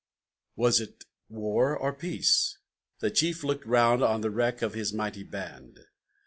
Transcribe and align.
Was 0.55 0.81
it 0.81 1.05
war 1.29 1.77
or 1.77 1.93
peace? 1.93 2.57
The 3.01 3.11
Chief 3.11 3.43
looked 3.43 3.67
round 3.67 4.01
On 4.01 4.21
the 4.21 4.31
wreck 4.31 4.63
of 4.63 4.73
his 4.73 4.91
mighty 4.91 5.21
band. 5.21 5.77